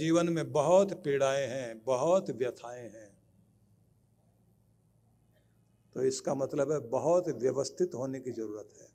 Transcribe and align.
जीवन 0.00 0.28
में 0.28 0.50
बहुत 0.52 0.92
पीड़ाएँ 1.04 1.46
हैं, 1.46 1.82
बहुत 1.84 2.30
व्यथाएँ 2.32 2.88
हैं। 2.88 3.08
तो 5.94 6.02
इसका 6.04 6.34
मतलब 6.34 6.72
है 6.72 6.78
बहुत 6.90 7.28
व्यवस्थित 7.38 7.94
होने 7.94 8.20
की 8.20 8.30
ज़रूरत 8.30 8.68
है। 8.80 8.88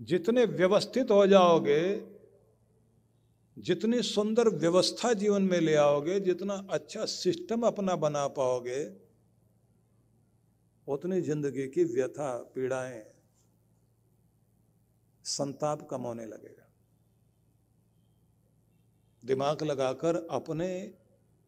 जितने 0.00 0.44
व्यवस्थित 0.44 1.10
हो 1.10 1.26
जाओगे, 1.26 1.82
जितनी 3.56 4.02
सुंदर 4.02 4.48
व्यवस्था 4.48 5.12
जीवन 5.12 5.42
में 5.42 5.60
ले 5.60 5.74
आओगे, 5.74 6.18
जितना 6.20 6.54
अच्छा 6.70 7.04
सिस्टम 7.04 7.66
अपना 7.66 7.96
बना 7.96 8.26
पाओगे, 8.28 8.80
उतनी 10.86 11.20
ज़िंदगी 11.20 11.68
की 11.68 11.84
व्यथा, 11.84 12.36
पीड़ाएँ, 12.54 13.02
संताप 15.24 15.86
कम 15.90 16.02
होने 16.02 16.26
लगेगा। 16.26 16.69
दिमाग 19.22 19.62
लगाकर 19.62 20.16
अपने 20.30 20.70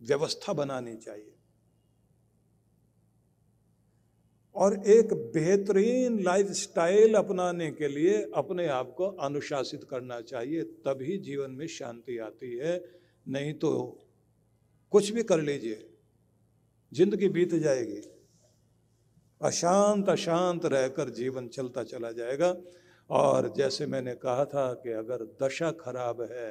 व्यवस्था 0.00 0.52
बनानी 0.52 0.96
चाहिए। 0.96 1.34
और 4.56 4.74
एक 4.86 5.12
बेहतरीन 5.34 6.22
लाइफ 6.22 6.46
स्टाइल 6.54 7.14
अपनाने 7.14 7.70
के 7.72 7.88
लिए 7.88 8.22
अपने 8.36 8.66
आप 8.68 8.92
को 8.96 9.06
अनुशासित 9.20 9.84
करना 9.84 10.20
चाहिए, 10.22 10.62
तभी 10.62 11.16
जीवन 11.20 11.50
में 11.50 11.66
शांति 11.68 12.18
आती 12.20 12.56
है। 12.56 12.80
नहीं 13.26 13.52
तो 13.54 13.70
कुछ 14.92 15.10
भी 15.10 15.22
कर 15.22 15.40
लीजिए, 15.40 15.86
ज़िंदगी 16.92 17.28
बीत 17.28 17.54
जाएगी। 17.56 18.00
अशांत 19.40 20.08
अशांत 20.08 20.64
रहकर 20.66 21.10
जीवन 21.12 21.48
चलता 21.48 21.82
चला 21.84 22.10
जाएगा। 22.12 22.54
और 23.10 23.52
जैसे 23.56 23.86
मैंने 23.86 24.14
कहा 24.16 24.44
था 24.44 24.72
कि 24.74 24.92
अगर 24.94 25.24
दशा 25.42 25.70
खराब 25.80 26.20
है 26.30 26.50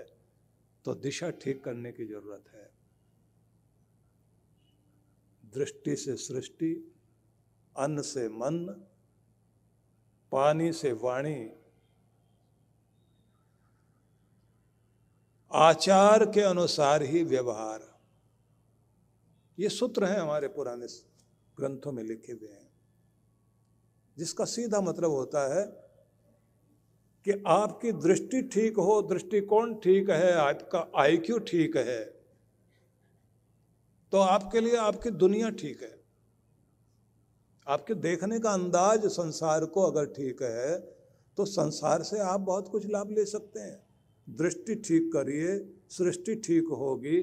तो 0.86 0.94
दिशा 0.96 1.30
ठीक 1.32 1.64
करने 1.64 1.92
की 1.92 2.06
ज़रूरत 2.06 2.46
है। 2.54 2.70
दृष्टि 5.44 5.96
से 5.96 6.16
सृष्टि, 6.16 6.74
अन्न 7.76 8.02
से 8.02 8.28
मन, 8.30 8.66
पानी 10.32 10.72
से 10.74 10.92
वाणी, 10.94 11.50
आचार 15.52 16.26
के 16.26 16.42
अनुसार 16.42 17.04
ही 17.04 17.24
व्यवहार। 17.24 17.90
ये 19.58 19.70
सूत्र 19.70 20.06
हैं 20.06 20.20
हमारे 20.20 20.48
पुराने 20.48 20.88
ग्रंथों 21.58 21.92
में 21.92 22.04
लिखे 22.04 22.32
हुए 22.32 22.50
हैं, 22.50 22.70
जिसका 24.18 24.46
सीधा 24.46 24.82
मतलब 24.82 25.12
होता 25.12 25.42
है 25.56 25.66
कि 27.26 27.44
आपकी 27.48 27.92
दृष्टि 27.94 28.42
ठीक 28.44 28.78
हो, 28.78 29.02
दृष्टिकोण 29.04 29.74
ठीक 29.76 30.10
है, 30.10 30.32
आपका 30.34 30.88
आईक्यू 30.98 31.38
ठीक 31.42 31.78
है 31.78 32.00
तो 34.14 34.18
आपके 34.20 34.62
लिए 34.62 34.76
आपकी 34.78 35.10
दुनिया 35.12 35.50
ठीक 35.52 35.82
है। 35.82 36.00
आपके 37.68 37.94
देखने 37.96 38.40
का 38.40 38.52
अंदाज 38.52 39.06
संसार 39.10 39.66
को 39.66 39.82
अगर 39.82 40.06
ठीक 40.14 40.42
है 40.44 40.78
तो 41.38 41.46
संसार 41.48 42.04
से 42.04 42.20
आप 42.22 42.40
बहुत 42.42 42.68
कुछ 42.70 42.86
लाभ 42.88 43.12
ले 43.12 43.26
सकते 43.26 43.60
हैं। 43.60 43.78
दृष्टि 44.28 44.76
ठीक 44.78 45.12
करिए, 45.14 45.58
सृष्टि 45.90 46.36
ठीक 46.38 46.68
होगी, 46.72 47.20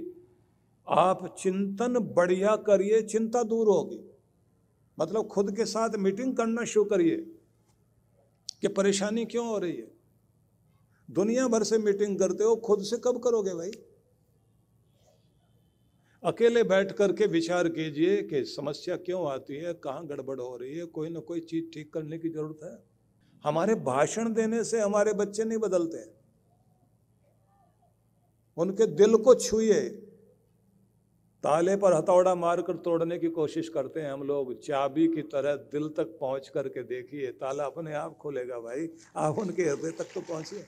आप 0.87 1.35
चिंतन 1.39 1.99
बढ़िया 2.17 2.55
करिए, 2.63 3.03
चिंता 3.05 3.43
दूर 3.45 3.69
होगी। 3.69 4.01
मतलब 4.99 5.27
खुद 5.29 5.55
के 5.57 5.65
साथ 5.67 5.97
मीटिंग 5.99 6.37
करना 6.37 6.65
शुरू 6.65 6.85
करिए। 6.87 7.17
कि 8.63 8.69
परेशानी 8.69 9.25
क्यों 9.25 9.49
हो 9.49 9.59
रही 9.59 9.77
है? 9.77 9.91
दुनिया 11.11 11.49
भर 11.49 11.63
से 11.63 11.79
मीटिंग 11.79 12.19
करते 12.19 12.45
हो, 12.45 12.57
खुद 12.57 12.83
से 12.83 12.97
कब 12.97 13.19
करोगे 13.19 13.55
भाई? 13.55 13.71
अकेले 16.25 16.63
बैठ 16.63 16.93
करके 16.93 17.27
विचार 17.27 17.69
कीजिए 17.69 18.23
कि 18.23 18.45
समस्या 18.45 18.97
क्यों 18.97 19.31
आती 19.31 19.57
है, 19.57 19.75
कहाँ 19.75 20.07
गड़बड़ 20.07 20.41
हो 20.41 20.57
रही 20.57 20.79
है, 20.79 20.85
कोई 20.85 21.09
ना 21.09 21.21
कोई 21.21 21.41
चीज़ 21.41 21.65
ठीक 21.75 21.93
करने 21.93 22.19
की 22.19 22.29
ज़रूरत 22.29 22.61
है। 22.65 22.83
हमारे 23.45 23.75
भाषण 23.75 24.33
देने 24.33 24.65
से 24.65 24.81
हमारे 24.81 25.13
बच्चे 25.13 25.45
नहीं 25.45 25.59
बदलते। 25.59 26.19
उनके 28.57 28.87
दिल 28.87 29.17
को 29.17 29.35
छुए 29.35 30.08
ताले 31.45 31.77
पर 31.77 31.93
हथौड़ा 31.95 32.35
मारकर 32.37 32.77
तोड़ने 32.79 33.19
की 33.19 33.29
कोशिश 33.31 33.69
करते 33.69 34.01
हैं 34.01 34.11
हम 34.13 34.23
लोग। 34.25 34.53
चाबी 34.61 35.07
की 35.09 35.23
तरह 35.25 35.55
दिल 35.73 35.89
तक 35.97 36.17
पहुँच 36.21 36.49
करके 36.49 36.83
देखिए, 36.85 37.27
ताला 37.33 37.65
अपने 37.67 37.93
आप 37.97 38.17
खोलेगा 38.19 38.59
भाई। 38.61 38.89
आप 39.17 39.39
उनके 39.39 39.63
हृदय 39.65 39.91
तक 39.99 40.15
तो 40.15 40.21
पहुंचिए। 40.23 40.65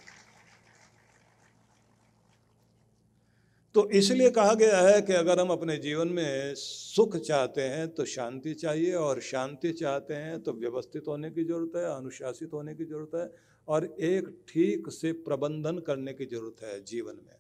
तो 3.75 3.89
इसलिए 3.93 4.31
कहा 4.31 4.55
गया 4.55 4.79
है 4.81 5.01
कि 5.03 5.13
अगर 5.15 5.41
हम 5.41 5.51
अपने 5.51 5.77
जीवन 5.79 6.09
में 6.11 6.55
सुख 6.57 7.17
चाहते 7.19 7.63
हैं 7.65 7.87
तो 7.91 8.05
शांति 8.07 8.55
चाहिए 8.55 8.95
और 8.95 9.21
शांति 9.23 9.73
चाहते 9.73 10.15
हैं 10.17 10.41
तो 10.43 10.53
व्यवस्थित 10.55 11.09
होने 11.09 11.31
की 11.31 11.45
ज़रूरत 11.45 11.77
है, 11.77 11.85
अनुशासित 11.87 12.53
होने 12.53 12.75
की 12.75 12.85
ज़रूरत 12.85 13.15
है 13.15 13.31
और 13.69 13.85
एक 13.85 14.29
ठीक 14.49 14.91
से 14.93 15.13
प्रबंधन 15.21 15.79
करने 15.87 16.13
की 16.13 16.27
ज़रूरत 16.27 16.63
है 16.65 16.83
जीवन 16.85 17.17
में। 17.17 17.37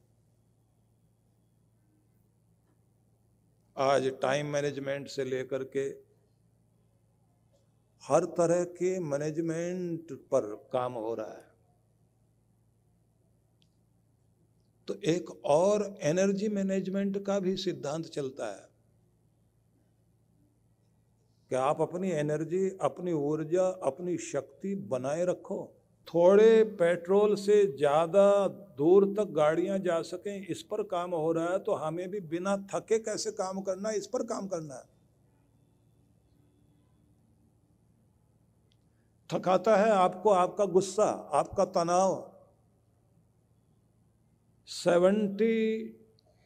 आज 3.80 4.06
टाइम 4.22 4.46
मैनेजमेंट 4.46 5.08
से 5.08 5.24
लेकर 5.24 5.64
के 5.64 5.80
हर 8.02 8.24
तरह 8.24 8.64
के 8.64 9.00
मैनेजमेंट 9.00 10.12
पर 10.12 10.68
काम 10.72 10.92
हो 10.92 11.14
रहा 11.14 11.32
है। 11.32 11.50
तो 14.88 14.94
एक 15.04 15.30
और 15.44 15.98
एनर्जी 16.02 16.48
मैनेजमेंट 16.48 17.24
का 17.24 17.38
भी 17.38 17.56
सिद्धांत 17.56 18.06
चलता 18.06 18.50
है 18.50 18.68
कि 21.48 21.54
आप 21.54 21.80
अपनी 21.80 22.10
एनर्जी 22.10 22.70
अपनी 22.80 23.12
ऊर्जा, 23.12 23.66
अपनी 23.66 24.18
शक्ति 24.18 24.74
बनाए 24.74 25.24
रखो। 25.24 25.79
थोड़े 26.08 26.62
पेट्रोल 26.78 27.34
से 27.36 27.64
ज़्यादा 27.76 28.46
दूर 28.78 29.04
तक 29.16 29.30
गाड़ियाँ 29.32 29.78
जा 29.78 30.00
सकें, 30.02 30.46
इस 30.46 30.62
पर 30.62 30.82
काम 30.84 31.10
हो 31.10 31.32
रहा 31.32 31.48
है 31.48 31.58
तो 31.58 31.74
हमें 31.74 32.08
भी 32.10 32.20
बिना 32.22 32.56
थके 32.72 32.98
कैसे 32.98 33.30
काम 33.32 33.60
करना 33.60 33.88
है? 33.88 33.96
इस 33.96 34.06
पर 34.06 34.22
काम 34.24 34.46
करना 34.46 34.74
है। 34.74 34.88
थकाता 39.30 39.76
है 39.76 39.90
आपको 39.90 40.30
आपका 40.30 40.64
गुस्सा, 40.66 41.04
आपका 41.32 41.64
तनाव। 41.66 42.14
सेवेंटी 44.68 45.84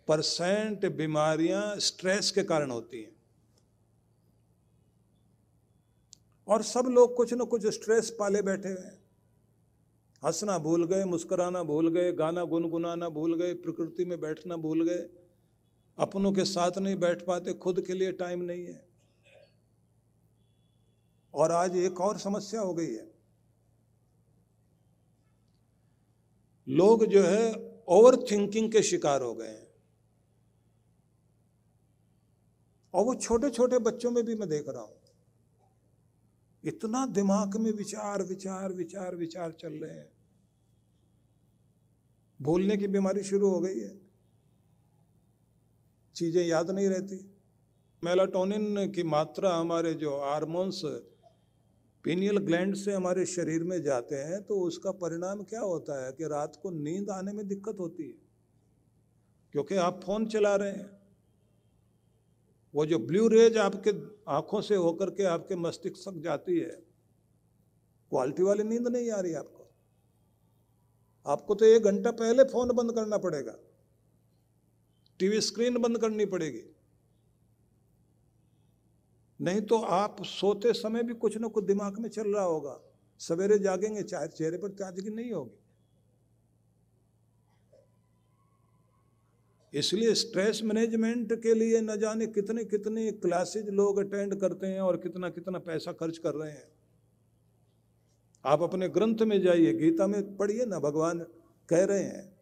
परसेंट 0.08 0.84
बीमारियाँ 0.96 1.62
स्ट्रेस 1.80 2.30
के 2.30 2.42
कारण 2.42 2.70
होती 2.70 3.02
हैं। 3.02 3.12
और 6.48 6.62
सब 6.64 6.86
लोग 6.90 7.16
कुछ 7.16 7.32
न 7.34 7.44
कुछ 7.46 7.66
स्ट्रेस 7.74 8.10
पाले 8.10 8.42
बैठे 8.42 8.68
हुए 8.68 8.84
हैं। 8.84 9.03
हंसना 10.24 10.58
भूल 10.58 10.86
गए, 10.86 11.04
मुस्कुराना 11.04 11.62
भूल 11.62 11.88
गए, 11.88 12.12
गाना 12.12 12.44
गुनगुनाना 12.44 13.08
भूल 13.08 13.34
गए, 13.34 13.54
प्रकृति 13.54 14.04
में 14.04 14.20
बैठना 14.20 14.56
भूल 14.56 14.88
गए। 14.88 15.08
अपनों 15.98 16.32
के 16.32 16.44
साथ 16.44 16.78
नहीं 16.78 16.96
बैठ 16.96 17.26
पाते, 17.26 17.52
खुद 17.52 17.80
के 17.86 17.92
लिए 17.92 18.12
टाइम 18.12 18.42
नहीं 18.42 18.66
है। 18.66 18.88
और 21.34 21.52
आज 21.52 21.76
एक 21.76 22.00
और 22.00 22.18
समस्या 22.18 22.60
हो 22.60 22.74
गई 22.74 22.94
है। 22.94 23.14
लोग 26.68 27.06
जो 27.06 27.22
है 27.22 27.52
ओवर 27.88 28.16
थिंकिंग 28.30 28.72
के 28.72 28.82
शिकार 28.82 29.22
हो 29.22 29.34
गए 29.34 29.48
हैं। 29.48 29.68
और 32.94 33.04
वो 33.04 33.14
छोटे 33.14 33.50
छोटे 33.50 33.78
बच्चों 33.78 34.10
में 34.10 34.24
भी 34.24 34.34
मैं 34.34 34.48
देख 34.48 34.68
रहा 34.68 34.82
हूँ। 34.82 34.96
इतना 36.64 37.06
दिमाग 37.06 37.56
में 37.56 37.72
विचार 37.72 38.22
विचार 38.22 38.72
विचार 38.72 39.16
विचार 39.16 39.52
चल 39.52 39.72
रहे 39.72 39.98
हैं। 39.98 40.13
भूलने 42.44 42.76
की 42.76 42.86
बीमारी 42.86 43.22
शुरू 43.22 43.50
हो 43.50 43.60
गई 43.60 43.78
है। 43.78 43.92
चीज़ें 46.16 46.44
याद 46.46 46.70
नहीं 46.70 46.88
रहती। 46.88 47.18
मेलाटोनिन 48.02 48.90
की 48.92 49.02
मात्रा 49.02 49.54
हमारे 49.56 49.92
जो 49.94 50.10
हार्मोन्स, 50.20 50.80
पीनियल 52.04 52.38
ग्लैंड 52.38 52.74
से 52.76 52.92
हमारे 52.92 53.24
शरीर 53.26 53.62
में 53.64 53.82
जाते 53.82 54.16
हैं 54.22 54.42
तो 54.42 54.58
उसका 54.60 54.90
परिणाम 54.96 55.42
क्या 55.42 55.60
होता 55.60 56.04
है 56.04 56.12
कि 56.12 56.24
रात 56.24 56.58
को 56.62 56.70
नींद 56.70 57.10
आने 57.10 57.32
में 57.32 57.46
दिक्कत 57.48 57.76
होती 57.80 58.08
है। 58.08 58.14
क्योंकि 59.54 59.76
आप 59.76 60.00
फ़ोन 60.04 60.26
चला 60.26 60.54
रहे 60.56 60.70
हैं। 60.70 60.90
वो 62.74 62.86
जो 62.86 62.98
ब्लू 62.98 63.26
रेज 63.28 63.56
आपके 63.58 63.90
आँखों 64.30 64.60
से 64.60 64.74
होकर 64.76 65.10
के 65.10 65.24
आपके 65.24 65.56
मस्तिष्क 65.56 66.20
जाती 66.20 66.58
है, 66.58 66.70
क्वालिटी 68.12 68.42
वाली 68.42 68.62
नींद 68.64 68.88
नहीं 68.88 69.10
आ 69.10 69.20
रही 69.20 69.34
आपको। 69.34 69.53
आपको 71.26 71.54
तो 71.54 71.64
एक 71.64 71.82
घंटा 71.82 72.10
पहले 72.10 72.44
फ़ोन 72.44 72.72
बंद 72.72 72.92
करना 72.92 73.18
पड़ेगा। 73.18 73.56
टीवी 75.20 75.40
स्क्रीन 75.40 75.78
बंद 75.78 75.98
करनी 75.98 76.26
पड़ेगी। 76.26 76.62
नहीं 79.40 79.60
तो 79.60 79.78
आप 79.78 80.22
सोते 80.22 80.72
समय 80.72 81.02
भी 81.02 81.14
कुछ 81.14 81.36
ना 81.36 81.48
कुछ 81.48 81.64
दिमाग 81.64 81.98
में 81.98 82.08
चल 82.08 82.34
रहा 82.34 82.44
होगा। 82.44 82.80
सवेरे 83.20 83.58
जागेंगे 83.58 84.02
चाहे 84.02 84.28
चेहरे 84.28 84.58
पर 84.58 84.68
ताजगी 84.68 85.10
नहीं 85.10 85.32
होगी। 85.32 85.60
इसलिए 89.72 90.14
स्ट्रेस 90.14 90.60
मैनेजमेंट 90.64 91.32
के 91.42 91.54
लिए 91.54 91.80
न 91.80 91.96
जाने 91.96 92.26
कितने 92.26 92.64
कितने 92.64 93.10
क्लासेज 93.12 93.68
लोग 93.68 93.98
अटेंड 93.98 94.34
करते 94.40 94.66
हैं 94.66 94.80
और 94.80 94.96
कितना 94.96 95.30
कितना 95.30 95.58
पैसा 95.58 95.92
खर्च 95.92 96.18
कर 96.18 96.34
रहे 96.34 96.50
हैं। 96.50 96.68
आप 98.44 98.62
अपने 98.62 98.88
ग्रंथ 98.88 99.22
में 99.22 99.40
जाइए, 99.42 99.72
गीता 99.72 100.06
में 100.06 100.36
पढ़िए 100.36 100.64
ना, 100.64 100.78
भगवान 100.78 101.18
कह 101.68 101.84
रहे 101.84 102.02
हैं 102.02 102.32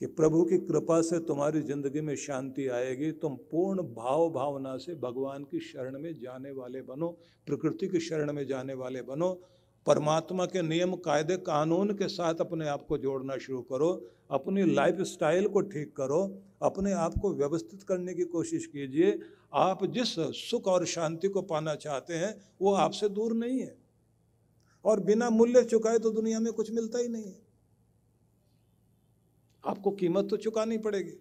कि 0.00 0.06
प्रभु 0.08 0.42
की 0.44 0.58
कृपा 0.58 1.00
से 1.02 1.18
तुम्हारी 1.20 1.60
ज़िंदगी 1.60 2.00
में 2.00 2.14
शांति 2.16 2.66
आएगी, 2.68 3.10
तुम 3.12 3.34
पूर्ण 3.50 3.82
भाव 3.94 4.28
भावना 4.30 4.76
से 4.76 4.94
भगवान 4.94 5.44
की 5.44 5.60
शरण 5.60 5.98
में 5.98 6.12
जाने 6.20 6.50
वाले 6.50 6.82
बनो, 6.82 7.08
प्रकृति 7.46 7.88
की 7.88 8.00
शरण 8.00 8.32
में 8.32 8.46
जाने 8.46 8.74
वाले 8.74 9.02
बनो, 9.02 9.32
परमात्मा 9.86 10.46
के 10.46 10.62
नियम, 10.62 10.94
कायदे, 10.94 11.36
कानून 11.36 11.92
के 11.94 12.08
साथ 12.08 12.40
अपने 12.40 12.68
आप 12.68 12.86
को 12.86 12.98
जोड़ना 12.98 13.36
शुरू 13.36 13.60
करो, 13.62 13.90
अपनी 14.30 14.64
लाइफ 14.64 15.00
स्टाइल 15.02 15.46
को 15.48 15.60
ठीक 15.60 15.94
करो, 15.96 16.22
अपने 16.62 16.92
आप 16.92 17.14
को 17.22 17.32
व्यवस्थित 17.34 17.82
करने 17.82 18.14
की 18.14 18.24
कोशिश 18.24 18.66
कीजिए। 18.66 19.18
आप 19.54 19.84
जिस 19.84 20.14
सुख 20.40 20.66
और 20.68 20.84
शांति 20.86 21.28
को 21.28 21.42
पाना 21.42 21.74
चाहते 21.74 22.14
हैं, 22.14 22.34
वो 22.60 22.74
आपसे 22.74 23.08
दूर 23.08 23.32
नहीं 23.32 23.60
है। 23.60 23.79
और 24.84 25.00
बिना 25.00 25.30
मूल्य 25.30 25.64
चुकाए 25.64 25.98
तो 25.98 26.10
दुनिया 26.10 26.40
में 26.40 26.52
कुछ 26.52 26.70
मिलता 26.70 26.98
ही 26.98 27.08
नहीं 27.08 27.24
है। 27.24 27.42
आपको 29.66 29.90
कीमत 29.90 30.30
तो 30.30 30.36
चुकानी 30.36 30.78
पड़ेगी। 30.78 31.18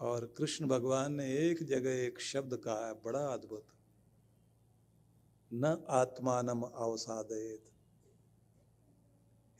और 0.00 0.34
कृष्ण 0.38 0.66
भगवान 0.66 1.14
ने 1.14 1.38
एक 1.38 1.62
जगह 1.62 1.90
एक 1.90 2.20
शब्द 2.20 2.56
कहा 2.56 2.86
है 2.86 2.94
बड़ा 2.94 3.26
अद्भुत। 3.26 3.66
न 5.52 5.84
आत्मानम 5.88 6.62
अवसादयत। 6.62 7.64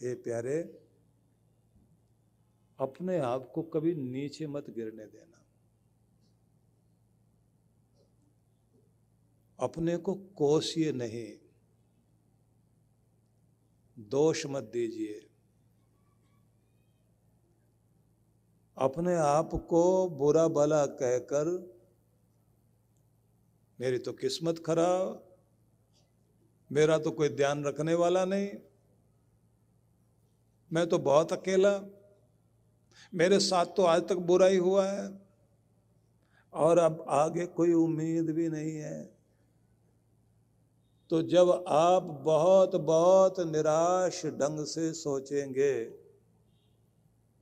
हे 0.03 0.15
प्यारे, 0.15 0.63
अपने 2.79 3.19
आप 3.19 3.53
को 3.55 3.63
कभी 3.63 3.95
नीचे 3.95 4.47
मत 4.47 4.71
गिरने 4.71 5.07
देना। 5.07 5.45
अपने 9.61 9.97
को 9.97 10.15
कोसिए 10.15 10.93
नहीं 10.93 11.48
दोष 13.99 14.47
मत 14.47 14.71
दीजिए। 14.73 15.21
अपने 18.77 19.15
आप 19.15 19.51
को 19.69 20.09
बुरा 20.09 20.47
भला 20.49 20.85
कहकर, 20.87 21.49
मेरी 23.79 23.99
तो 23.99 24.13
किस्मत 24.13 24.63
खराब, 24.67 25.25
मेरा 26.71 26.99
तो 26.99 27.11
कोई 27.11 27.29
ध्यान 27.29 27.65
रखने 27.65 27.95
वाला 27.95 28.25
नहीं, 28.25 28.49
मैं 30.71 30.87
तो 30.89 30.99
बहुत 30.99 31.33
अकेला, 31.33 31.81
मेरे 33.13 33.39
साथ 33.41 33.67
तो 33.67 33.83
आज 33.83 34.09
तक 34.09 34.17
बुरा 34.25 34.47
ही 34.47 34.57
हुआ 34.57 34.87
है, 34.87 35.21
और 36.53 36.79
अब 36.79 37.05
आगे 37.09 37.47
कोई 37.47 37.73
उम्मीद 37.73 38.31
भी 38.31 38.49
नहीं 38.49 38.77
है। 38.77 39.18
तो 41.11 41.23
जब 41.23 41.51
आप 41.69 42.03
बहुत 42.25 42.75
बहुत 42.77 43.39
निराश 43.47 44.23
ढंग 44.27 44.65
से 44.67 44.93
सोचेंगे 44.93 45.73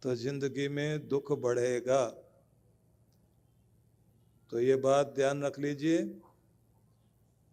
तो 0.03 0.15
ज़िंदगी 0.15 0.69
में 0.69 1.09
दुख 1.09 1.33
बढ़ेगा। 1.41 2.05
तो 4.53 4.61
ये 4.61 4.77
बात 4.77 5.13
ध्यान 5.17 5.43
रख 5.43 5.59
लीजिए। 5.59 5.99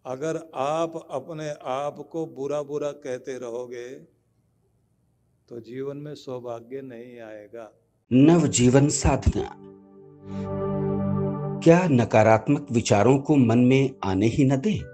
अगर 0.04 0.36
आप 0.54 0.96
अपने 1.10 1.50
आप 1.64 1.96
को 2.12 2.24
बुरा 2.26 2.62
बुरा 2.62 2.92
कहते 3.02 3.38
रहोगे 3.38 3.88
तो 5.48 5.60
जीवन 5.60 5.96
में 5.96 6.14
सौभाग्य 6.14 6.82
नहीं 6.82 7.18
आएगा। 7.20 7.70
नव 8.10 8.46
जीवन 8.52 8.88
साधना। 8.88 9.50
क्या 11.60 11.86
नकारात्मक 11.88 12.66
विचारों 12.72 13.18
को 13.18 13.36
मन 13.36 13.58
में 13.58 13.90
आने 14.04 14.26
ही 14.26 14.44
न 14.44 14.60
दे? 14.60 14.93